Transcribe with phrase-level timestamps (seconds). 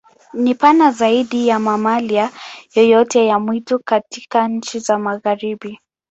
[0.33, 2.31] Ni pana zaidi ya mamalia
[2.75, 5.79] yoyote ya mwitu katika nchi za Magharibi.